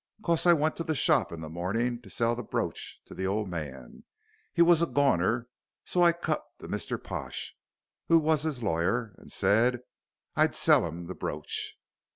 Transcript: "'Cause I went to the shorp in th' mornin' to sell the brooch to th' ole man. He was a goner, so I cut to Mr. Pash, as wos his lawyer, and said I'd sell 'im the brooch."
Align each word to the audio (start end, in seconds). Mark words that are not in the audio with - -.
"'Cause 0.23 0.47
I 0.47 0.53
went 0.53 0.75
to 0.77 0.83
the 0.83 0.95
shorp 0.95 1.31
in 1.31 1.41
th' 1.41 1.51
mornin' 1.51 2.01
to 2.01 2.09
sell 2.09 2.35
the 2.35 2.41
brooch 2.41 2.99
to 3.05 3.13
th' 3.13 3.19
ole 3.27 3.45
man. 3.45 4.03
He 4.51 4.63
was 4.63 4.81
a 4.81 4.87
goner, 4.87 5.47
so 5.85 6.01
I 6.01 6.11
cut 6.11 6.43
to 6.57 6.67
Mr. 6.67 6.97
Pash, 7.03 7.55
as 8.09 8.17
wos 8.17 8.41
his 8.41 8.63
lawyer, 8.63 9.13
and 9.19 9.31
said 9.31 9.81
I'd 10.35 10.55
sell 10.55 10.87
'im 10.87 11.05
the 11.05 11.13
brooch." 11.13 11.75